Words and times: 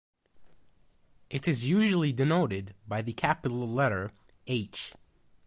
It 1.29 1.47
is 1.47 1.67
usually 1.67 2.11
denoted 2.11 2.73
by 2.87 3.03
the 3.03 3.13
capital 3.13 3.67
letter 3.69 4.11
"H". 4.47 4.93